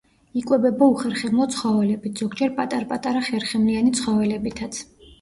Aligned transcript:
იკვებება 0.39 0.87
უხერხემლო 0.93 1.47
ცხოველებით, 1.57 2.23
ზოგჯერ 2.25 2.57
პატარ-პატარა 2.63 3.25
ხერხემლიანი 3.31 3.99
ცხოველებითაც. 4.03 4.87